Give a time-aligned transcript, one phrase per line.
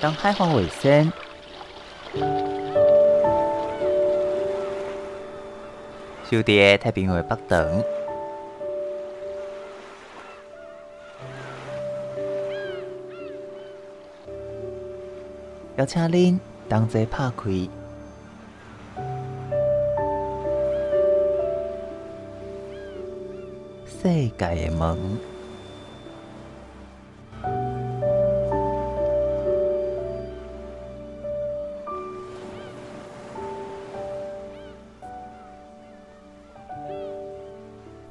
[0.00, 1.12] 当海防卫生，
[6.30, 7.84] 就伫太平洋北端，
[15.76, 17.68] 邀请恁同齐拍开。
[24.00, 25.37] 世界的门。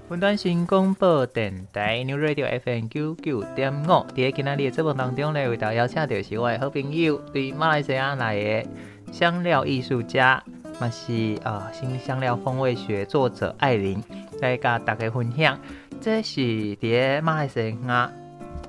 [0.09, 8.69] 云端新广播电台 New Radio FM 九九点五，在今天的节目当中呢，为大家邀请到是我的好朋友，对马来西亚来的
[9.11, 10.41] 香料艺术家，
[10.79, 14.01] 嘛是呃新香料风味学作者艾琳，
[14.39, 15.59] 来跟大家分享。
[15.99, 18.09] 这是在马来西亚，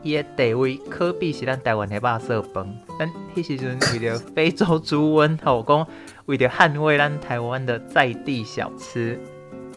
[0.02, 2.66] 伊的地位可比是咱台湾的肉色饭。
[2.98, 5.86] 咱迄时阵为了非洲猪瘟，吼讲
[6.26, 9.16] 为了捍卫咱台湾的在地小吃。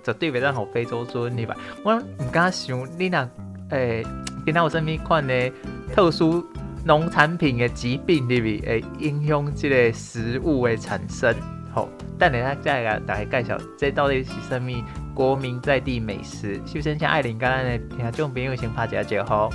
[0.04, 1.56] 绝对袂当互非洲猪瘟吧？
[1.84, 3.30] 我毋敢想你若
[3.70, 4.06] 诶，
[4.46, 5.52] 今仔有啥物款的
[5.94, 6.46] 特殊
[6.84, 11.34] 农产品的疾病入面会影响即个食物的产生。
[11.74, 11.88] 好，
[12.20, 16.60] 等下再来大家介绍，这到底是啥物国民在地美食？
[16.66, 19.54] 首先，像艾琳，刚刚的听众朋友先拍一下招呼。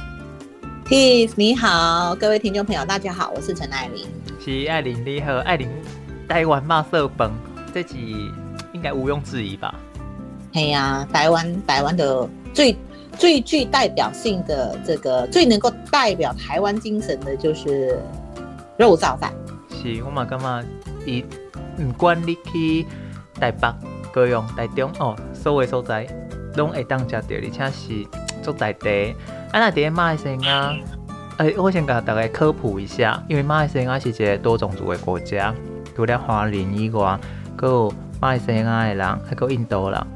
[0.89, 4.07] Tiff，你好，各位听众朋友，大家好，我是陈艾琳。
[4.41, 5.69] 是艾琳，你好，艾琳，
[6.29, 7.31] 台湾马色饭，
[7.75, 8.31] 这集
[8.73, 9.75] 应该毋庸置疑吧？
[10.57, 12.75] 嘿呀、啊，台湾台湾的最
[13.19, 18.01] 最具代表性的这个最能够代表台湾精神的就是
[18.79, 19.31] 肉燥饭。
[19.69, 20.65] 是，我嘛感觉
[21.05, 21.23] 伊
[21.77, 22.87] 不管你去
[23.39, 23.69] 台北、
[24.11, 26.07] 高雄、台中哦，所有所在
[26.55, 28.09] 拢会当食到，而且是
[28.43, 29.15] 做在地。
[29.53, 30.75] 啊，那伫马来西亚，
[31.37, 35.55] 哎、我先甲大家科普一下，因为马来西亚是一个多种族的国家，
[35.95, 37.21] 除了华人以外，
[37.55, 40.07] 阁有马来西亚的人，还有印度人。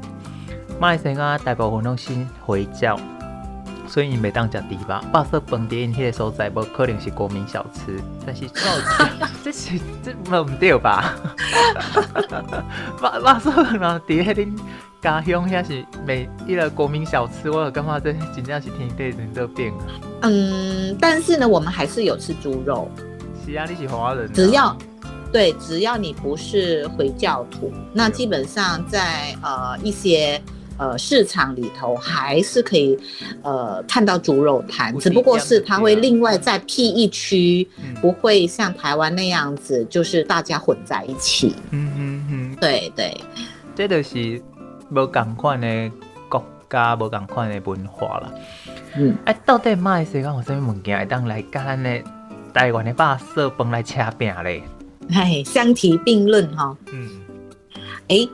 [0.81, 2.99] 马来西亚大部分拢信回教，
[3.87, 4.99] 所以你袂当食猪肉。
[5.13, 8.01] 肉色饭店因迄个所在，无可能是国民小吃。
[8.25, 8.45] 但是
[9.45, 11.13] 这是这毋对吧？
[12.99, 14.59] 肉肉色饭啊，伫迄恁
[14.99, 17.51] 家乡遐是每一个国民小吃。
[17.51, 19.71] 我有感觉这真正是天地人都变。
[20.23, 22.89] 嗯，但是呢，我们还是有吃猪肉。
[23.45, 24.31] 是啊，你是华人、啊。
[24.33, 24.75] 只要
[25.31, 30.41] 对，只要你不是回教徒，那基本上在呃一些。
[30.81, 32.97] 呃，市场里头还是可以，
[33.43, 41.53] 呃，看到猪肉摊，只不过是它会另外再辟一区，嗯、不会像台湾那样子，就是大家混在一起。
[41.69, 43.15] 嗯嗯嗯，对对，
[43.75, 44.41] 这就是
[44.89, 45.91] 无共款的
[46.27, 48.33] 国家，无共款的文化了。
[48.97, 52.01] 嗯，哎、啊，到底马来西亚有啥物物件会当来跟咱的
[52.55, 54.63] 台湾的肉色饭来掐饼嘞？
[55.11, 56.75] 哎，相提并论哈。
[56.91, 57.07] 嗯，
[58.07, 58.27] 哎。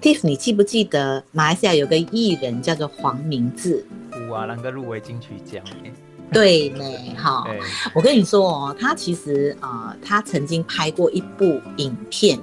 [0.00, 3.84] Tiff，你记不记得马来西亚有个艺人叫做黄明志？
[4.30, 5.62] 哇，那个入围金曲奖。
[6.32, 6.84] 对呢，
[7.18, 7.46] 哈。
[7.92, 12.38] 我跟你说哦，他其实啊、呃，他曾经拍过一部影片，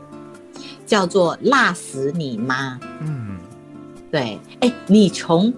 [0.85, 2.75] 叫做《辣死你妈》。
[3.01, 3.38] 嗯，
[4.12, 4.38] 对。
[4.59, 5.51] 哎，你从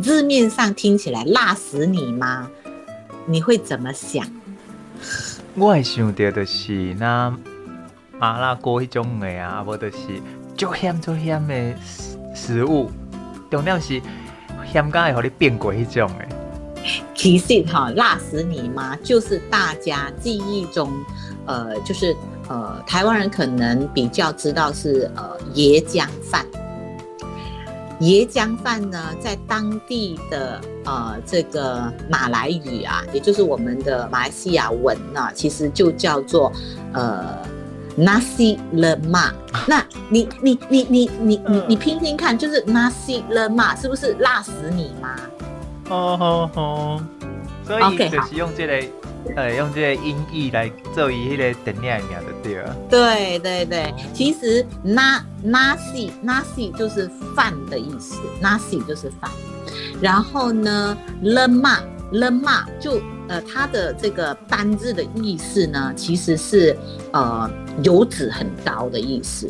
[0.00, 2.48] 字面上听起来“辣死你妈”，
[3.26, 4.24] 你会怎么想？
[5.56, 7.36] 我会想到的是那
[8.20, 9.96] 麻辣锅一种的啊，或者是。
[10.60, 11.74] 就咸就咸的
[12.34, 12.90] 食物，
[13.50, 13.98] 重点是
[14.70, 16.28] 咸到会让你变鬼一种诶。
[17.14, 20.92] 其实哈，辣死你妈就是大家记忆中，
[21.46, 22.14] 呃，就是
[22.46, 26.44] 呃，台湾人可能比较知道是呃椰浆饭。
[28.00, 36.52] 椰浆饭呢，在当地的呃这个马来语啊，也就是我们的马来西亚文呢、啊，其实就叫做
[36.92, 37.48] 呃。
[38.00, 39.32] Nasi lemak，
[39.68, 45.16] 那你你你你你你你拼拼看，就是 Nasi lemak 是不是辣死你吗？
[45.90, 47.02] 哦哦哦，
[47.66, 48.82] 所以就是用这个
[49.36, 52.74] 呃用这个音译来做一个等量一样的对啊。
[52.88, 59.30] 对对对，其实 na nasi nasi 就是饭的意思，nasi 就是饭，
[60.00, 61.82] 然后呢 lemak
[62.12, 63.00] lemak 就。
[63.30, 66.76] 呃，它的这个单字的意思呢，其实是
[67.12, 67.48] 呃
[67.84, 69.48] 油脂很高的意思，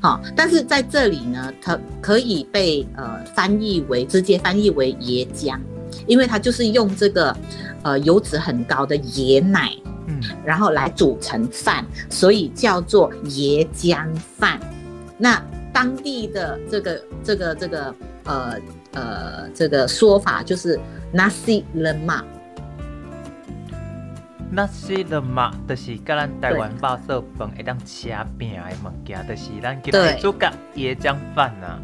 [0.00, 5.58] 好，但是在这里呢，它可以被呃翻译为直接翻译为椰浆，
[6.06, 7.36] 因为它就是用这个
[7.82, 9.70] 呃油脂很高的椰奶，
[10.06, 14.58] 嗯，然后来煮成饭，所以叫做椰浆饭。
[15.18, 15.44] 那
[15.74, 17.94] 当地的这个这个这个
[18.24, 18.54] 呃
[18.92, 20.80] 呃这个说法就是
[21.12, 22.24] nasi lemak。
[24.52, 31.78] 那是了嘛，就是跟咱台湾肉色饭会当吃饼的物件，就是咱今日做个椰浆饭呐。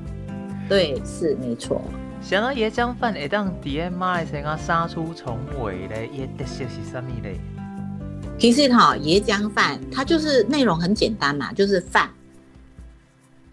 [0.69, 1.81] 对，是没错。
[2.21, 7.39] 想到椰浆饭会当伫个马来西亚杀出重围咧，伊特色是啥物咧？
[8.37, 12.11] 其实哈，椰浆饭它就是内容很简单嘛，就是饭，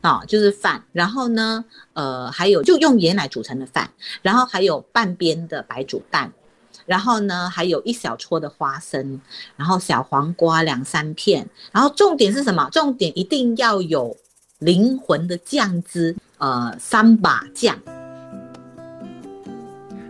[0.01, 0.83] 啊、哦，就是饭。
[0.91, 1.63] 然后呢，
[1.93, 3.91] 呃，还有就用椰奶煮成的饭，
[4.23, 6.33] 然后还有半边的白煮蛋。
[6.85, 9.19] 然后呢，还有一小撮的花生，
[9.55, 12.69] 然后小黄瓜两三片，然后重点是什么？
[12.71, 14.15] 重点一定要有
[14.59, 17.77] 灵魂的酱汁，呃，三把酱，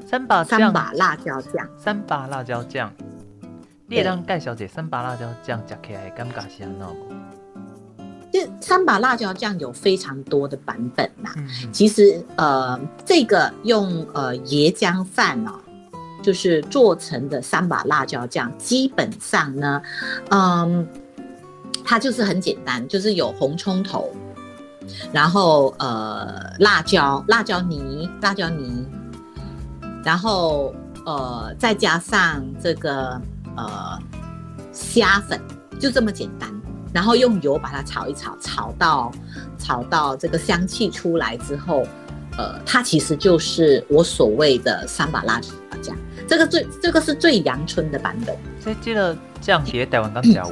[0.06, 2.94] 三把三把辣椒酱，三把辣椒酱。
[3.88, 6.96] 列当盖小姐，三把辣椒酱加起来尴尬些喏。
[8.32, 11.36] 这三把辣椒酱有非常多的版本呐、啊。
[11.38, 15.60] 嗯、其实呃，这个用呃椰浆饭哦。
[16.24, 19.82] 就是做成的三把辣椒酱，基本上呢，
[20.30, 20.88] 嗯，
[21.84, 24.10] 它就是很简单，就是有红葱头，
[25.12, 28.88] 然后呃辣椒、辣椒泥、辣椒泥，
[30.04, 30.74] 然后
[31.06, 33.22] 呃再加上这个
[33.58, 34.00] 呃
[34.72, 35.40] 虾粉，
[35.78, 36.50] 就这么简单，
[36.94, 39.12] 然后用油把它炒一炒，炒到
[39.58, 41.86] 炒到这个香气出来之后，
[42.38, 45.50] 呃，它其实就是我所谓的三把辣椒
[45.82, 45.96] 酱。
[46.28, 48.36] 这个最这个是最阳春的版本。
[48.60, 50.52] 所以这个酱别台湾当家务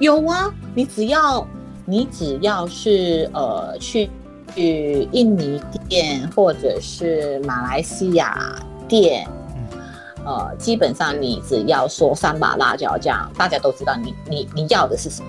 [0.00, 1.46] 有啊，你只要
[1.86, 4.10] 你只要是呃去
[4.54, 9.78] 去印尼店或者是马来西亚店，嗯、
[10.26, 15.28] 呃，基本上你只要说三把辣椒酱，大家都知道你你你要的是什么。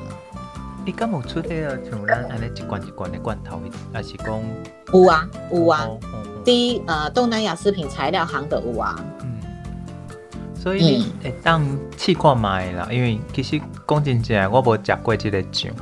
[0.85, 3.61] 你敢有出迄个像咱安尼一罐一罐的罐头，
[3.93, 4.41] 还是讲
[4.93, 5.87] 有啊有啊？
[6.43, 8.95] 第一呃，东南亚食品材料行的有啊。
[9.21, 9.29] 嗯
[10.55, 11.61] 所以你会当
[11.97, 15.73] 试看卖啦，因为其实讲真正，我无食过即个酱，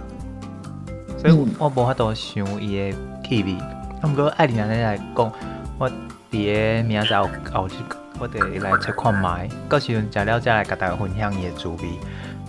[1.19, 3.53] 所以我无法度想伊的气味。
[4.01, 5.31] 啊，毋过爱你安尼来讲，
[5.77, 5.88] 我
[6.31, 7.74] 伫个明仔后后日，
[8.18, 11.77] 我得来试看卖，到时阵食了再来甲大家分享伊的滋味。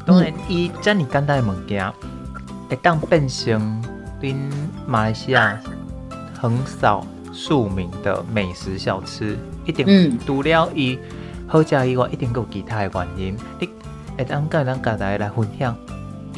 [0.06, 1.92] 当然，伊遮尔简单的物件，
[2.72, 3.84] 会当变成
[4.18, 4.34] 恁
[4.86, 5.60] 马来西亚
[6.40, 9.36] 横扫数名的美食小吃，
[9.66, 10.98] 一定除了伊。
[11.46, 13.36] 好食以外，一定有其他的原因。
[13.60, 13.68] 你
[14.16, 15.76] 会当跟咱大家来分享。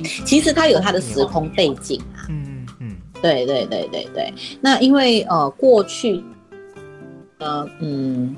[0.03, 2.27] 其实它有它的时空背景啊。
[2.29, 4.35] 嗯嗯嗯，对对对对对。
[4.61, 6.21] 那因为呃过去，
[7.39, 8.35] 呃嗯，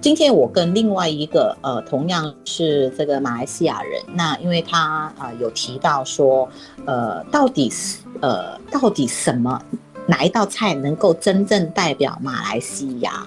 [0.00, 6.48] 今天我跟另外一个呃同样是这个马来西亚人，那因为他啊、呃、有提到说，
[6.86, 9.60] 呃到底是呃到底什么
[10.06, 13.26] 哪一道菜能够真正代表马来西亚？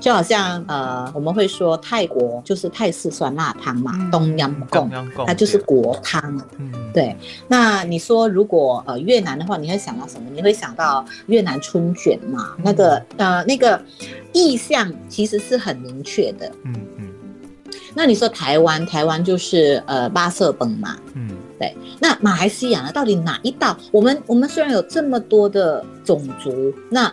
[0.00, 4.90] 就好像呃，我们会说泰国就是泰式酸辣汤嘛，东阳贡，
[5.26, 6.20] 它就是国汤。
[6.58, 7.14] 嗯，对。
[7.46, 10.28] 那你说如果呃越南的话，你会想到什么？
[10.34, 12.56] 你会想到越南春卷嘛？
[12.64, 13.80] 那个呃那个
[14.32, 16.50] 意象其实是很明确的。
[16.64, 17.06] 嗯嗯。
[17.94, 20.96] 那你说台湾，台湾就是呃八色崩嘛？
[21.14, 21.76] 嗯，对。
[21.98, 22.92] 那马来西亚呢？
[22.92, 23.76] 到底哪一道？
[23.92, 27.12] 我们我们虽然有这么多的种族，那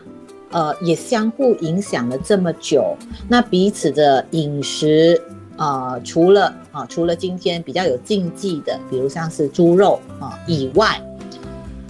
[0.52, 2.96] 呃，也相互影响了这么久，
[3.28, 5.22] 那彼此的饮食，
[5.58, 11.02] 呃，除了啊、呃，除了今天比较有禁忌的，比如像是猪肉啊、呃、以外，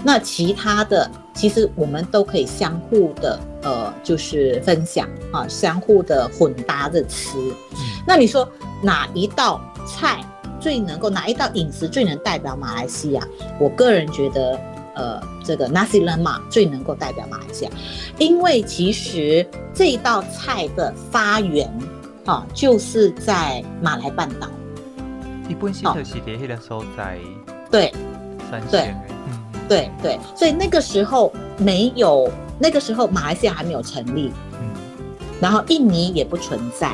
[0.04, 7.38] 那其他的其实我们都可以相互的，呃，就是分享啊、呃，相互的混搭着吃。
[7.38, 8.48] 嗯、那你说
[8.82, 10.24] 哪一道菜
[10.60, 13.28] 最能够，哪一道饮食最能代表马来西亚？
[13.60, 14.60] 我个人觉得。
[14.98, 17.72] 呃，这个 Nasi Lemak 最能够代表马来西亚，
[18.18, 21.72] 因为其实这一道菜的发源，
[22.26, 24.50] 哈、啊，就是在马来半岛。
[25.48, 27.20] 一般是特是在那个所在，
[27.72, 27.94] 对，
[28.70, 28.96] 对，对，
[29.70, 34.74] 对，对，所以那个时候没有，那个时候马来西亚还没有成立，嗯，
[35.40, 36.92] 然后印尼也不存在。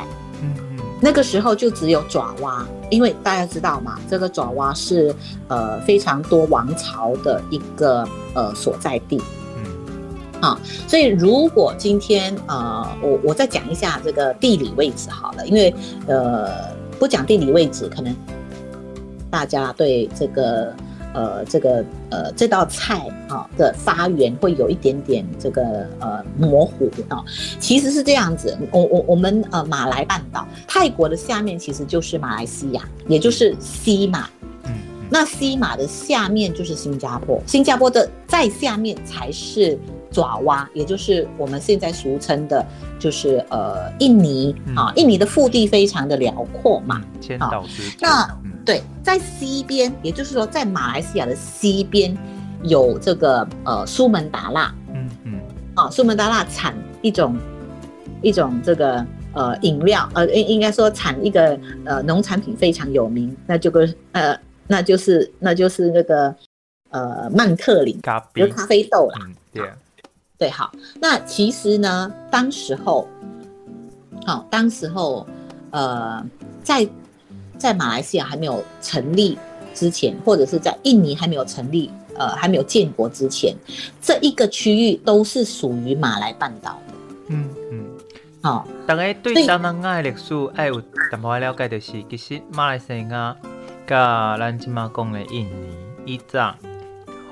[1.04, 5.14] 那个时候就只有爪哇，因为大家知道嘛，这个爪哇是
[5.48, 9.20] 呃非常多王朝的一个呃所在地，
[9.58, 10.58] 嗯，啊，
[10.88, 15.74] 所以如果今天呃我我再讲一下这个地理位置好了，因为
[16.06, 16.48] 呃
[16.98, 18.16] 不讲地理位置，可能
[19.30, 20.74] 大家对这个。
[21.14, 25.62] 呃，这个呃，这道菜啊的发源会有一点点这个
[26.00, 27.24] 呃模糊啊，
[27.60, 28.58] 其实是这样子。
[28.72, 34.28] 我我我们呃马来半岛，泰国的下面其实就是马来西亚，也就是西马。
[34.64, 34.72] 嗯。
[35.08, 39.78] 那西马的下面就是新加坡，新加坡的再下面才是
[40.10, 42.66] 爪哇，也就是我们现在俗称的，
[42.98, 44.92] 就是呃印尼啊。
[44.96, 47.00] 印尼的腹地非常的辽阔嘛。
[47.20, 47.82] 千岛之。
[48.00, 48.28] 那。
[48.64, 52.16] 对，在西边，也就是说在马来西亚的西边
[52.62, 55.40] 有这个呃苏门答腊，嗯嗯，
[55.74, 57.36] 啊苏门答腊产一种
[58.22, 59.04] 一种这个
[59.34, 64.34] 呃饮料，呃应应该说产一个呃农产品非常有名，那就跟呃
[64.66, 66.34] 那就是那就是那个
[66.88, 69.70] 呃曼克林，咖啡，咖啡豆啦，嗯、对
[70.38, 73.06] 对，好，那其实呢，当时候，
[74.24, 75.26] 好、哦，当时候
[75.70, 76.24] 呃
[76.62, 76.88] 在。
[77.58, 79.38] 在马来西亚还没有成立
[79.72, 83.54] 之前，或者是在印尼还没有成立，呃，还没有建国之前，
[84.00, 86.94] 这一个区域都是属于马来半岛的。
[87.28, 87.84] 嗯嗯，
[88.42, 90.80] 好、哦，大家对东南亚的历史爱有
[91.10, 93.36] 淡薄了解，就是其实马来西亚
[93.86, 96.54] 甲咱今嘛讲的印尼，以前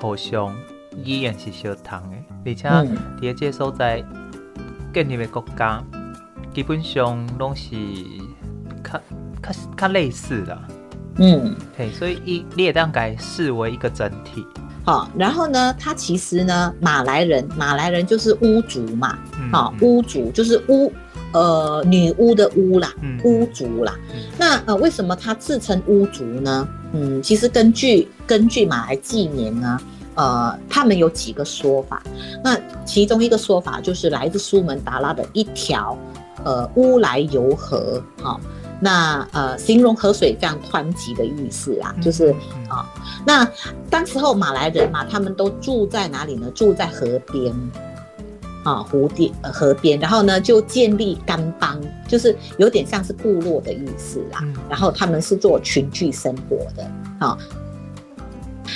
[0.01, 0.55] 互相
[1.03, 4.03] 依然是相同的，而且伫个所在
[4.93, 5.83] 建立的国家，
[6.53, 7.75] 基本上拢是
[9.43, 9.49] 较。
[9.51, 10.57] 它它类似的，
[11.17, 14.45] 嗯，对，所以一列当改视为一个整体。
[14.85, 19.17] 好，然后呢，它其实呢，马来人，马来人就是巫族嘛，
[19.51, 20.91] 好、嗯，巫族就是巫，
[21.31, 23.93] 呃，女巫的巫啦，嗯、巫族啦。
[24.13, 26.67] 嗯、那呃，为什么他自称巫族呢？
[26.93, 29.79] 嗯，其实根据根据马来纪年呢，
[30.15, 32.03] 呃，他们有几个说法。
[32.43, 35.97] 那其中一个说法就是来自苏门答腊的一条
[36.43, 38.39] 呃乌来尤河，好。
[38.83, 42.35] 那呃，形容河水非常湍急的意思啊，就是
[42.67, 42.85] 啊、
[43.25, 43.47] 那
[43.89, 46.51] 当时候马来人嘛，他们都住在哪里呢？
[46.53, 47.55] 住在河边
[48.65, 54.39] 啊，湖边呃河边，然后呢就建立干邦，就是有点像是部落的意思啦。
[54.41, 56.83] 嗯、然后他们是做群居生活的
[57.19, 57.37] 啊、哦。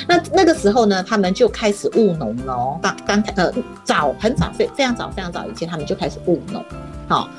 [0.07, 2.79] 那那个时候呢，他们就开始务农了。
[2.81, 3.51] 刚刚呃
[3.83, 6.63] 早很早非非常早非常早以前，他们就开始务农。
[7.07, 7.29] 好，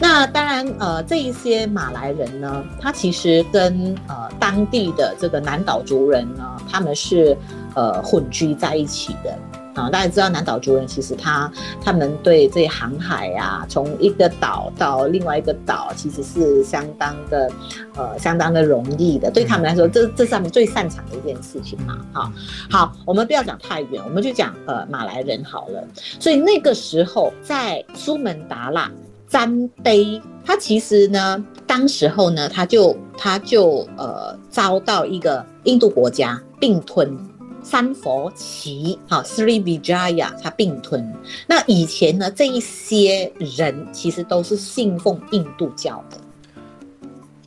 [0.00, 7.36] 那当然，呃，这一些马来人呢，他其实跟呃当地的这个南岛族人呢，他们是
[7.76, 9.38] 呃混居在一起的。
[9.74, 11.50] 啊，大家知道南岛族人其实他
[11.82, 17.50] 他们对这航海啊，从一个岛到另外一个岛，其实是相当的
[17.96, 19.30] 呃相当的容易的。
[19.30, 21.96] 对他们来说，这这是他们最擅长的一件事情嘛。
[22.12, 22.30] 好，
[22.70, 25.82] 好，我们不要讲太远，我们就讲呃马来人好了。
[26.20, 28.90] 所以那个时候在苏门答腊。
[29.32, 37.16] 詹杯，他其实呢，当时候呢，他就他就呃遭到一个印度国家并吞，
[37.62, 41.10] 三佛齐，好，Srivijaya，他并吞。
[41.46, 46.18] 那以前呢，这一些人其实都是信奉印度教的。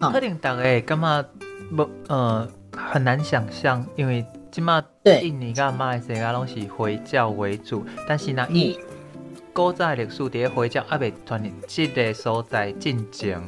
[0.09, 1.25] 可能大家感觉
[1.75, 4.83] 不呃很难想象，因为今嘛
[5.21, 8.84] 印尼跟马来西亚拢是回教为主，但是呢，以、嗯
[9.55, 13.41] 古早历史伫个回教还未传入这个所在进前，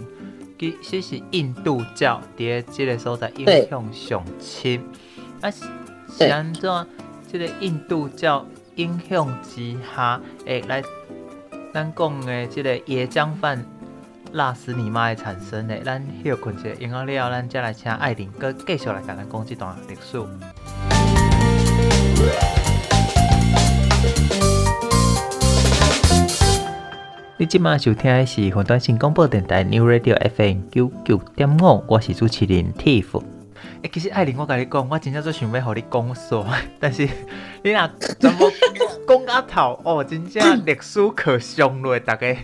[0.57, 4.81] 其实是印度教伫个这个所在影响上深。
[5.41, 6.87] 啊，是安怎？
[7.29, 8.45] 这个印度教
[8.75, 10.81] 影响之下，诶，来
[11.73, 13.65] 咱讲的这个椰浆饭
[14.31, 20.25] 辣死你妈的产生的，咱休困一下，然后了，咱再来请艾琳阁继续来甲咱讲这段历史。
[27.39, 33.19] 你今麦收听的是云端新广播电台 New Radio FM 九九点五，我是主持人 Tiff。
[33.19, 33.23] 诶、
[33.83, 36.43] 欸，其实艾琳，我跟你讲，我真正做想要和你讲说，
[36.81, 37.07] 但是
[37.63, 38.51] 你若怎么
[39.07, 42.35] 讲到头哦，真正历史课上落，大家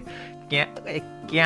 [0.48, 1.44] 惊会惊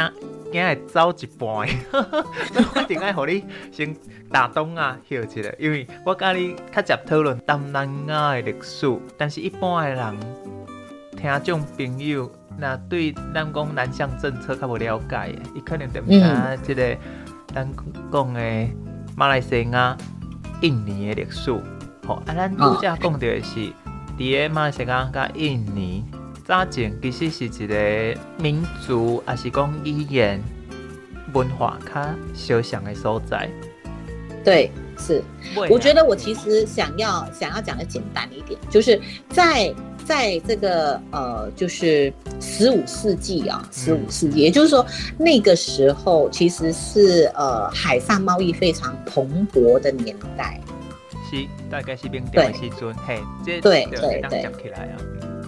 [0.51, 1.67] 惊会走一半。
[2.51, 3.95] 所以我一定爱和你先
[4.29, 10.17] 打动啊，休一下，因为我跟你较接讨论东南亚的历史，但是一般的人
[11.15, 12.29] 听众朋友。
[12.57, 16.97] 那对咱讲南向政策较无了解的，伊可能就毋知即个
[17.53, 17.67] 咱
[18.11, 18.67] 讲的
[19.15, 19.95] 马来西亚、
[20.61, 21.51] 印尼的历史。
[22.05, 23.71] 吼，啊，咱拄则讲到的是，
[24.17, 26.03] 伫个马来西亚甲印尼
[26.45, 30.41] 早前其实是一个民族，也是讲语言
[31.33, 32.01] 文化较
[32.33, 33.49] 相像的所在。
[34.45, 35.21] 对，是。
[35.69, 38.99] 我觉得我其实想要想要讲的简单一点，就是
[39.29, 39.73] 在。
[40.07, 44.85] 在这个呃，就是十五世纪啊，十五世纪，嗯、也就是说
[45.17, 50.61] 那个时候其实是呃海上贸易非常蓬勃的年代，
[51.29, 54.95] 是大概是明朝的时阵，嘿，这对对对，讲起来啊，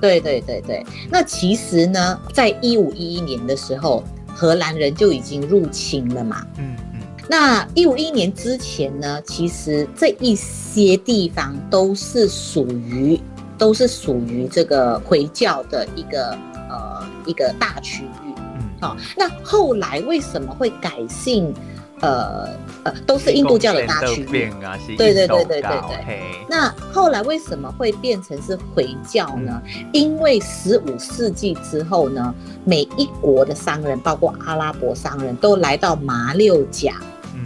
[0.02, 0.86] 对对对对。
[1.10, 6.89] 那其实呢，在一五一一年的时候，荷兰人就已经入侵了嘛，嗯嗯。
[7.30, 13.18] 那一五一一年之前呢，其实这一些地方都是属于。
[13.60, 16.32] 都是属于这个回教的一个
[16.70, 21.54] 呃一个大区域，嗯，好、哦，那后来为什么会改姓
[22.00, 22.48] 呃
[22.86, 24.50] 呃都是印度教的大区域。
[24.64, 26.22] 啊、对对对对对对。
[26.48, 29.62] 那后来为什么会变成是回教呢？
[29.76, 32.34] 嗯、因为十五世纪之后呢，
[32.64, 36.96] 每一国的商人，包括阿拉伯商人都来到马六甲，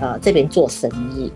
[0.03, 1.31] 呃这边做生意。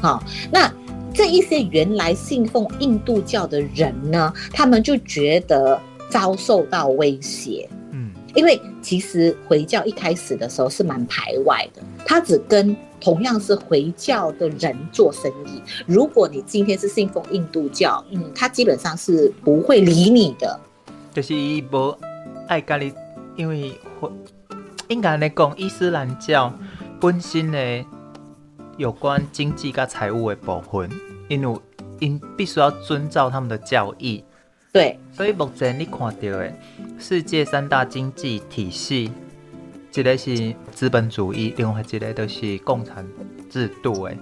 [0.00, 0.72] 好，那
[1.14, 7.68] 这一些原来信奉印度教的人呢，他们就觉得遭受到威胁。
[7.92, 15.62] 嗯，因为其实回教一开始的时候是蛮排外的，他只跟同样是回教的人做生意。
[15.86, 20.60] 如果你今天是信奉印度教，嗯，他基本上是不会理你的。
[21.12, 21.34] 就是
[21.70, 21.96] 不
[22.46, 22.92] 爱跟你，
[23.36, 23.72] 因为
[24.88, 26.52] 应该来讲，伊斯兰教
[27.00, 27.84] 本身呢。
[28.78, 30.88] 有关经济跟财务的部分，
[31.26, 31.60] 因为
[31.98, 34.22] 因必须要遵照他们的教义。
[34.72, 36.52] 对，所以目前你看到的
[36.96, 39.10] 世界三大经济体系，
[39.92, 43.04] 一个是资本主义，另外一个都是共产
[43.50, 44.14] 制度的。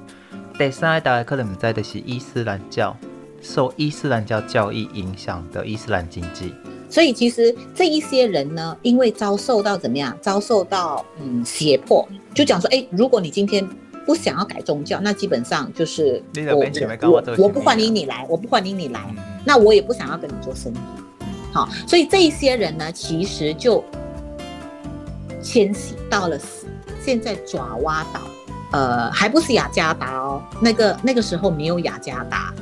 [0.58, 2.96] 第三个大家可能不知道的是伊斯兰教，
[3.42, 6.54] 受伊斯兰教教义影响的伊斯兰经济。
[6.88, 10.16] 所以其实这一些人呢，因为遭受到怎么样？
[10.22, 13.68] 遭受到嗯胁迫，就讲说，哎，如果你今天。
[14.06, 16.22] 不想要改宗教，那基本上就是
[16.52, 16.64] 我
[17.10, 19.12] 我我不欢迎你来，我不欢迎你来，
[19.44, 20.76] 那我也不想要跟你做生意。
[21.52, 23.84] 好，所以这一些人呢，其实就
[25.42, 26.38] 迁徙到了
[27.02, 28.20] 现在爪哇岛，
[28.70, 32.54] 呃，还不是雅加达哦，那个那个时候没有雅加达，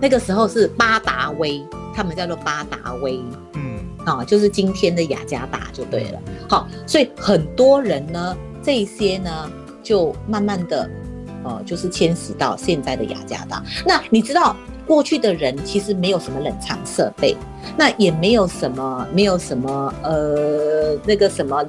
[0.00, 1.60] 那个时候是巴达威，
[1.92, 3.20] 他们叫做巴达威，
[3.54, 6.20] 嗯，啊，就是今天的雅加达就对了。
[6.48, 9.50] 好，所以很多人呢，这些呢。
[9.84, 10.90] 就慢慢的，
[11.44, 13.62] 呃，就是迁徙到现在的雅加达。
[13.86, 17.36] 那你知道过去的人其实没有什么冷藏设备，
[17.76, 21.64] 那也没有什么，没有什么，呃，那个什么，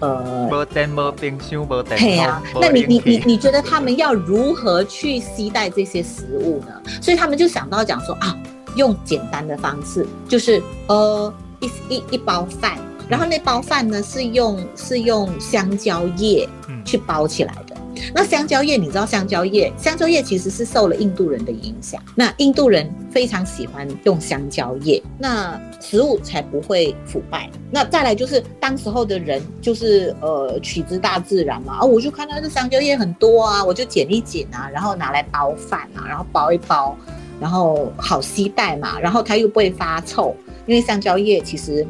[0.00, 1.98] 呃，没电没冰箱没电。
[1.98, 6.82] 对呀， 那你你你你觉得他们要如何去携带这些食物呢？
[7.00, 8.36] 所以他们就想到讲说啊，
[8.76, 12.76] 用简单的方式，就是呃，一一一包饭。
[13.08, 16.48] 然后那包饭呢，是用是用香蕉叶
[16.84, 17.69] 去包起来的。
[18.14, 22.02] 那香蕉叶，你知道香蕉叶，香蕉叶其实是受了印度人的影响。
[22.14, 27.50] 那印度人非常喜欢用香蕉叶，那食物才不会腐败。
[27.70, 36.96] 那再来就是当时候的人就是呃取之大自然嘛，啊，我就看到这香蕉叶很多啊，我就捡一捡啊，然后拿来包饭啊，然后包一包，
[37.40, 40.34] 然后好携带嘛，然后它又不会发臭，
[40.66, 41.86] 因为香蕉叶其实。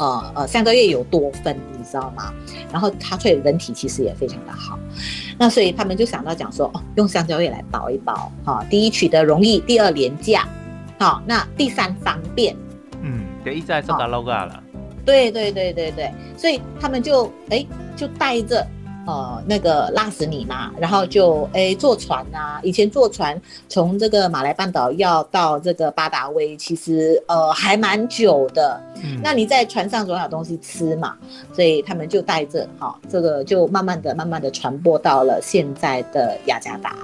[0.00, 1.56] 呃呃，香蕉叶有多酚，
[1.88, 2.32] 知道吗？
[2.70, 4.78] 然后它对人体其实也非常的好。
[5.38, 10.46] 那所以他们就想到讲说，哦，用香蕉叶来包一包，哈、哦，第一取得容易，第二廉价，
[10.98, 12.54] 好、哦，那第三方便。
[13.02, 14.62] 嗯，第一在上达 logo 了。
[15.04, 18.66] 对对对对对，所以他们就哎就带着。
[19.08, 28.78] 呃，那个拉死你嘛，然后就诶、欸、坐船啊，以前坐船从这个马来半岛要到这个巴达威，其实呃还蛮久的。
[29.02, 31.16] 嗯，那你在船上总有东西吃嘛，
[31.54, 36.94] 所以他们就带着，哈、哦，这个就慢慢的、慢慢的传播到了现在的雅加达。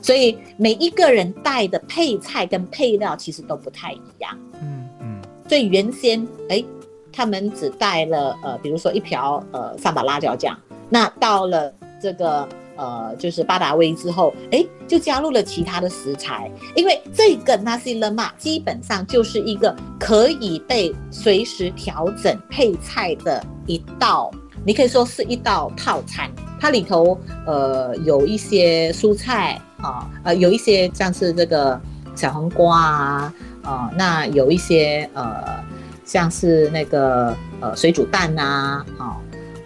[0.00, 4.34] 所以每一个人带的配菜跟配料其实都不太一样。
[4.62, 6.66] 嗯嗯，所以原先哎、欸，
[7.12, 10.58] 他们只带了呃，比如说一瓢呃桑巴辣椒酱。
[10.90, 24.30] 那到了这个呃，就是巴达威之后，哎，就加入了其他的食材，因为这个 nasi lemak 基本上就是一个可以被随时调整配菜的一道，
[24.64, 26.30] 你可以说是一道套餐。
[26.60, 31.80] 它里头呃有一些蔬菜啊，呃有一些像是这个
[32.14, 35.62] 小黄瓜啊，啊、那有一些呃
[36.04, 39.18] 像是那个呃水煮蛋呐，啊。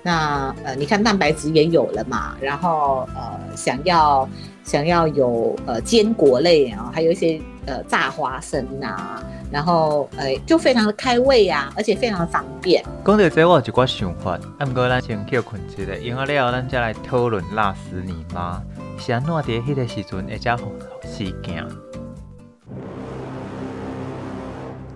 [0.03, 4.29] 那呃，你看蛋白质也有了嘛，然后呃，想要
[4.65, 12.85] 想要有呃坚果类啊，还有一些呃炸花生啊，然后呃就非常的开胃啊，而且非常的方便。
[13.05, 18.61] 讲到这，我有一个想法，啊，不过咱先去困一下，因为了后咱再来讨论辣死你妈，
[18.99, 20.59] 是安怎在迄个时阵会这样
[21.05, 21.65] 事件。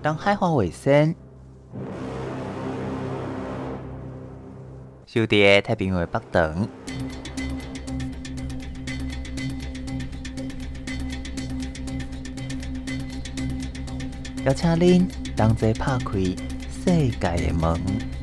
[0.02, 1.14] 当海花卫生。
[5.16, 6.68] 就伫太平洋的北端，
[14.44, 16.12] 邀请恁同齐拍开
[16.84, 18.15] 世界的门。